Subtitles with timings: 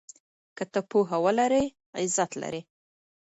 [0.57, 1.63] که ته پوهه ولرې
[1.99, 2.61] عزت لرې.